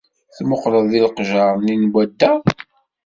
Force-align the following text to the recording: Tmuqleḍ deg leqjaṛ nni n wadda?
Tmuqleḍ 0.35 0.83
deg 0.91 1.01
leqjaṛ 1.07 1.53
nni 1.57 1.75
n 1.75 1.89
wadda? 1.93 2.33